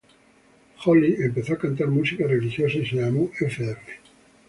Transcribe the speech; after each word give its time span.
Joly 0.79 1.15
empezó 1.19 1.53
a 1.53 1.57
cantar 1.59 1.89
música 1.89 2.25
religiosa 2.25 2.75
y 2.75 2.87
se 2.87 2.95
llamó 2.95 3.29
"Fr. 3.35 3.77